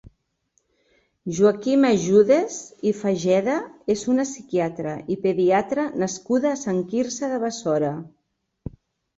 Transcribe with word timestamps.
Joaquima 1.39 1.91
Júdez 2.05 2.55
i 2.91 2.95
Fageda 3.01 3.57
és 3.95 4.07
una 4.15 4.27
psiquiatra 4.29 4.95
i 5.17 5.19
pediatra 5.27 5.87
nascuda 6.05 6.51
a 6.57 6.59
Sant 6.63 6.81
Quirze 6.95 7.31
de 7.37 7.41
Besora. 7.47 7.93